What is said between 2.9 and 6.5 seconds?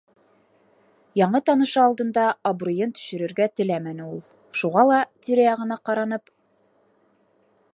төшөрөргә теләмәне ул. Шуға ла тирә-яғына ҡаранып: